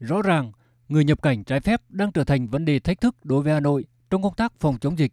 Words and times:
Rõ 0.00 0.22
ràng, 0.22 0.52
người 0.88 1.04
nhập 1.04 1.22
cảnh 1.22 1.44
trái 1.44 1.60
phép 1.60 1.82
đang 1.88 2.12
trở 2.12 2.24
thành 2.24 2.48
vấn 2.48 2.64
đề 2.64 2.78
thách 2.78 3.00
thức 3.00 3.16
đối 3.24 3.42
với 3.42 3.52
Hà 3.52 3.60
Nội 3.60 3.84
trong 4.10 4.22
công 4.22 4.34
tác 4.34 4.52
phòng 4.60 4.78
chống 4.80 4.98
dịch. 4.98 5.12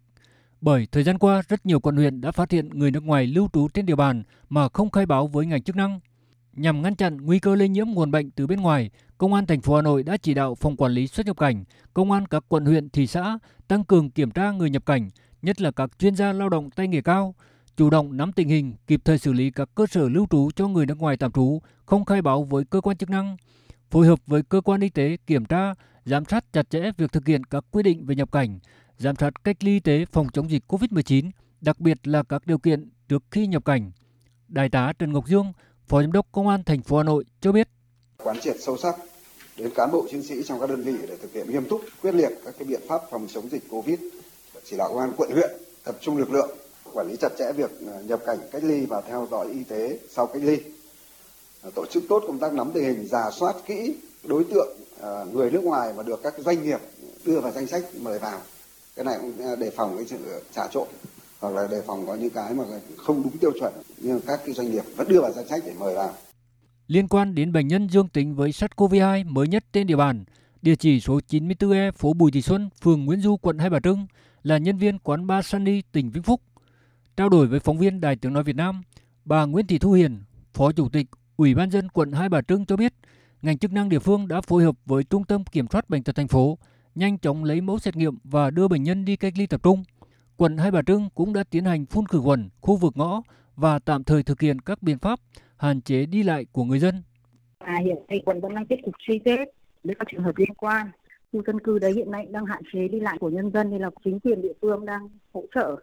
Bởi 0.60 0.88
thời 0.92 1.02
gian 1.02 1.18
qua, 1.18 1.42
rất 1.48 1.66
nhiều 1.66 1.80
quận 1.80 1.96
huyện 1.96 2.20
đã 2.20 2.32
phát 2.32 2.50
hiện 2.50 2.68
người 2.68 2.90
nước 2.90 3.02
ngoài 3.02 3.26
lưu 3.26 3.48
trú 3.52 3.68
trên 3.68 3.86
địa 3.86 3.96
bàn 3.96 4.22
mà 4.48 4.68
không 4.68 4.90
khai 4.90 5.06
báo 5.06 5.26
với 5.26 5.46
ngành 5.46 5.62
chức 5.62 5.76
năng. 5.76 6.00
Nhằm 6.52 6.82
ngăn 6.82 6.96
chặn 6.96 7.16
nguy 7.16 7.38
cơ 7.38 7.54
lây 7.54 7.68
nhiễm 7.68 7.86
nguồn 7.86 8.10
bệnh 8.10 8.30
từ 8.30 8.46
bên 8.46 8.60
ngoài, 8.60 8.90
Công 9.18 9.34
an 9.34 9.46
thành 9.46 9.60
phố 9.60 9.76
Hà 9.76 9.82
Nội 9.82 10.02
đã 10.02 10.16
chỉ 10.16 10.34
đạo 10.34 10.54
phòng 10.54 10.76
quản 10.76 10.92
lý 10.92 11.06
xuất 11.06 11.26
nhập 11.26 11.36
cảnh, 11.36 11.64
công 11.94 12.12
an 12.12 12.26
các 12.26 12.44
quận 12.48 12.64
huyện 12.64 12.88
thị 12.88 13.06
xã 13.06 13.38
tăng 13.68 13.84
cường 13.84 14.10
kiểm 14.10 14.30
tra 14.30 14.50
người 14.50 14.70
nhập 14.70 14.86
cảnh, 14.86 15.10
nhất 15.42 15.60
là 15.60 15.70
các 15.70 15.90
chuyên 15.98 16.16
gia 16.16 16.32
lao 16.32 16.48
động 16.48 16.70
tay 16.70 16.88
nghề 16.88 17.00
cao, 17.00 17.34
chủ 17.76 17.90
động 17.90 18.16
nắm 18.16 18.32
tình 18.32 18.48
hình, 18.48 18.74
kịp 18.86 19.00
thời 19.04 19.18
xử 19.18 19.32
lý 19.32 19.50
các 19.50 19.68
cơ 19.74 19.86
sở 19.86 20.08
lưu 20.08 20.26
trú 20.30 20.50
cho 20.56 20.68
người 20.68 20.86
nước 20.86 20.98
ngoài 20.98 21.16
tạm 21.16 21.32
trú 21.32 21.60
không 21.84 22.04
khai 22.04 22.22
báo 22.22 22.44
với 22.44 22.64
cơ 22.64 22.80
quan 22.80 22.96
chức 22.96 23.10
năng, 23.10 23.36
phối 23.90 24.06
hợp 24.06 24.18
với 24.26 24.42
cơ 24.42 24.60
quan 24.60 24.80
y 24.80 24.88
tế 24.88 25.16
kiểm 25.26 25.44
tra, 25.44 25.74
giám 26.04 26.24
sát 26.24 26.44
chặt 26.52 26.70
chẽ 26.70 26.90
việc 26.96 27.12
thực 27.12 27.26
hiện 27.26 27.44
các 27.44 27.64
quy 27.70 27.82
định 27.82 28.06
về 28.06 28.14
nhập 28.14 28.32
cảnh, 28.32 28.58
giám 28.98 29.16
sát 29.16 29.44
cách 29.44 29.56
ly 29.64 29.72
y 29.72 29.80
tế 29.80 30.04
phòng 30.12 30.26
chống 30.32 30.50
dịch 30.50 30.62
COVID-19, 30.68 31.30
đặc 31.60 31.80
biệt 31.80 32.06
là 32.06 32.22
các 32.22 32.46
điều 32.46 32.58
kiện 32.58 32.90
trước 33.08 33.22
khi 33.30 33.46
nhập 33.46 33.64
cảnh. 33.64 33.90
Đại 34.48 34.68
tá 34.68 34.92
Trần 34.98 35.12
Ngọc 35.12 35.28
Dương, 35.28 35.52
Phó 35.86 36.00
Giám 36.00 36.12
đốc 36.12 36.26
Công 36.32 36.48
an 36.48 36.64
thành 36.64 36.82
phố 36.82 36.96
Hà 36.96 37.02
Nội 37.02 37.24
cho 37.40 37.52
biết. 37.52 37.68
Quán 38.16 38.36
triệt 38.40 38.56
sâu 38.60 38.76
sắc 38.76 38.96
đến 39.56 39.70
cán 39.74 39.90
bộ 39.92 40.06
chiến 40.10 40.22
sĩ 40.22 40.42
trong 40.42 40.60
các 40.60 40.70
đơn 40.70 40.82
vị 40.82 40.94
để 41.08 41.16
thực 41.22 41.32
hiện 41.32 41.50
nghiêm 41.50 41.64
túc, 41.68 41.80
quyết 42.02 42.14
liệt 42.14 42.30
các 42.44 42.54
cái 42.58 42.68
biện 42.68 42.80
pháp 42.88 43.00
phòng 43.10 43.26
chống 43.34 43.48
dịch 43.50 43.62
Covid. 43.70 43.98
Chỉ 44.64 44.76
đạo 44.76 44.88
công 44.88 44.98
an 44.98 45.12
quận 45.16 45.30
huyện 45.32 45.50
tập 45.84 45.96
trung 46.00 46.16
lực 46.16 46.30
lượng 46.30 46.56
quản 46.92 47.08
lý 47.08 47.16
chặt 47.20 47.32
chẽ 47.38 47.52
việc 47.56 47.70
ờ, 47.86 48.02
nhập 48.02 48.20
cảnh 48.26 48.38
cách 48.52 48.64
ly 48.64 48.86
và 48.86 49.00
theo 49.00 49.28
dõi 49.30 49.48
y 49.52 49.64
tế 49.64 49.98
sau 50.10 50.26
cách 50.26 50.42
ly. 50.42 50.58
Tổ 51.74 51.86
chức 51.86 52.04
tốt 52.08 52.24
công 52.26 52.38
tác 52.38 52.54
nắm 52.54 52.70
tình 52.74 52.84
hình, 52.84 53.06
giả 53.06 53.30
soát 53.30 53.56
kỹ 53.66 53.96
đối 54.24 54.44
tượng 54.44 54.76
à, 55.02 55.24
người 55.32 55.50
nước 55.50 55.64
ngoài 55.64 55.92
mà 55.96 56.02
được 56.02 56.20
các 56.22 56.34
doanh 56.38 56.62
nghiệp 56.62 56.80
đưa 57.24 57.40
vào 57.40 57.52
danh 57.52 57.66
sách 57.66 57.82
mời 58.00 58.18
vào. 58.18 58.40
Cái 58.96 59.04
này 59.04 59.18
cũng 59.20 59.32
à, 59.46 59.56
đề 59.56 59.70
phòng 59.70 59.96
cái 59.96 60.06
sự 60.06 60.16
trà 60.54 60.66
trộn 60.66 60.88
hoặc 61.40 61.50
là 61.50 61.68
đề 61.70 61.82
phòng 61.86 62.06
có 62.06 62.14
những 62.14 62.30
cái 62.30 62.54
mà 62.54 62.64
không 62.96 63.22
đúng 63.22 63.38
tiêu 63.38 63.50
chuẩn 63.60 63.72
nhưng 63.98 64.20
các 64.20 64.40
cái 64.46 64.54
doanh 64.54 64.70
nghiệp 64.70 64.84
vẫn 64.96 65.08
đưa 65.08 65.20
vào 65.20 65.32
danh 65.32 65.48
sách 65.48 65.62
để 65.66 65.72
mời 65.78 65.94
vào. 65.94 66.12
Liên 66.86 67.08
quan 67.08 67.34
đến 67.34 67.52
bệnh 67.52 67.68
nhân 67.68 67.88
dương 67.90 68.08
tính 68.08 68.34
với 68.34 68.50
SARS-CoV-2 68.50 69.24
mới 69.28 69.48
nhất 69.48 69.64
trên 69.72 69.86
địa 69.86 69.96
bàn, 69.96 70.24
địa 70.62 70.76
chỉ 70.76 71.00
số 71.00 71.20
94E 71.28 71.92
phố 71.92 72.12
Bùi 72.12 72.30
Thị 72.30 72.42
Xuân, 72.42 72.70
phường 72.82 73.04
Nguyễn 73.04 73.20
Du, 73.20 73.36
quận 73.36 73.58
Hai 73.58 73.70
Bà 73.70 73.80
Trưng 73.80 74.06
là 74.42 74.58
nhân 74.58 74.78
viên 74.78 74.98
quán 74.98 75.26
bar 75.26 75.46
Sunny, 75.46 75.82
tỉnh 75.92 76.10
Vĩnh 76.10 76.22
Phúc. 76.22 76.40
Trao 77.16 77.28
đổi 77.28 77.46
với 77.46 77.60
phóng 77.60 77.78
viên 77.78 78.00
Đài 78.00 78.16
Tiếng 78.16 78.32
Nói 78.32 78.42
Việt 78.42 78.56
Nam, 78.56 78.82
bà 79.24 79.44
Nguyễn 79.44 79.66
Thị 79.66 79.78
Thu 79.78 79.92
Hiền, 79.92 80.18
Phó 80.52 80.72
Chủ 80.72 80.88
tịch 80.88 81.06
Ủy 81.36 81.54
ban 81.54 81.70
dân 81.70 81.88
quận 81.88 82.12
Hai 82.12 82.28
Bà 82.28 82.42
Trưng 82.42 82.66
cho 82.66 82.76
biết, 82.76 82.92
ngành 83.42 83.58
chức 83.58 83.72
năng 83.72 83.88
địa 83.88 83.98
phương 83.98 84.28
đã 84.28 84.40
phối 84.40 84.64
hợp 84.64 84.76
với 84.86 85.04
Trung 85.04 85.24
tâm 85.24 85.44
Kiểm 85.44 85.66
soát 85.68 85.90
Bệnh 85.90 86.02
tật 86.02 86.16
thành 86.16 86.28
phố, 86.28 86.58
nhanh 86.94 87.18
chóng 87.18 87.44
lấy 87.44 87.60
mẫu 87.60 87.78
xét 87.78 87.96
nghiệm 87.96 88.18
và 88.24 88.50
đưa 88.50 88.68
bệnh 88.68 88.82
nhân 88.82 89.04
đi 89.04 89.16
cách 89.16 89.32
ly 89.36 89.46
tập 89.46 89.60
trung. 89.62 89.82
Quận 90.36 90.56
Hai 90.56 90.70
Bà 90.70 90.82
Trưng 90.82 91.08
cũng 91.14 91.32
đã 91.32 91.44
tiến 91.50 91.64
hành 91.64 91.86
phun 91.86 92.06
khử 92.06 92.20
khuẩn 92.20 92.48
khu 92.60 92.76
vực 92.76 92.92
ngõ 92.96 93.22
và 93.56 93.78
tạm 93.78 94.04
thời 94.04 94.22
thực 94.22 94.40
hiện 94.40 94.60
các 94.60 94.82
biện 94.82 94.98
pháp 94.98 95.20
hạn 95.56 95.80
chế 95.80 96.06
đi 96.06 96.22
lại 96.22 96.46
của 96.52 96.64
người 96.64 96.78
dân. 96.78 97.02
À, 97.58 97.78
hiện 97.84 97.96
nay 98.08 98.22
quận 98.24 98.40
vẫn 98.40 98.54
đang 98.54 98.66
tiếp 98.66 98.76
tục 98.84 98.94
truy 98.98 99.20
vết 99.24 99.44
với 99.84 99.94
các 99.98 100.08
trường 100.12 100.22
hợp 100.22 100.36
liên 100.36 100.54
quan. 100.54 100.86
Khu 101.32 101.42
dân 101.46 101.60
cư 101.60 101.78
đấy 101.78 101.92
hiện 101.92 102.10
nay 102.10 102.26
đang 102.30 102.46
hạn 102.46 102.62
chế 102.72 102.88
đi 102.88 103.00
lại 103.00 103.16
của 103.20 103.30
nhân 103.30 103.50
dân 103.54 103.70
nên 103.70 103.82
là 103.82 103.90
chính 104.04 104.20
quyền 104.20 104.42
địa 104.42 104.52
phương 104.62 104.86
đang 104.86 105.08
hỗ 105.32 105.44
trợ 105.54 105.76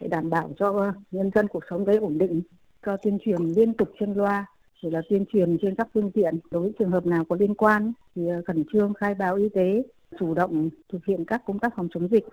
để 0.00 0.08
đảm 0.08 0.30
bảo 0.30 0.50
cho 0.58 0.92
nhân 1.10 1.30
dân 1.34 1.48
cuộc 1.48 1.62
sống 1.70 1.84
đấy 1.84 1.96
ổn 1.96 2.18
định. 2.18 2.42
Cho 2.86 2.96
tuyên 2.96 3.18
truyền 3.24 3.42
liên 3.56 3.74
tục 3.74 3.88
trên 4.00 4.14
loa 4.14 4.46
rồi 4.82 4.92
là 4.92 5.02
tuyên 5.08 5.24
truyền 5.32 5.58
trên 5.62 5.74
các 5.74 5.88
phương 5.94 6.10
tiện 6.10 6.38
đối 6.50 6.62
với 6.62 6.72
trường 6.78 6.90
hợp 6.90 7.06
nào 7.06 7.24
có 7.28 7.36
liên 7.36 7.54
quan 7.54 7.92
thì 8.14 8.28
ờ, 8.28 8.42
khẩn 8.46 8.64
trương 8.72 8.94
khai 8.94 9.14
báo 9.14 9.36
y 9.36 9.48
tế, 9.48 9.82
chủ 10.18 10.34
động 10.34 10.70
thực 10.92 11.04
hiện 11.06 11.24
các 11.24 11.42
công 11.46 11.58
tác 11.58 11.72
phòng 11.76 11.88
chống 11.94 12.08
dịch. 12.08 12.24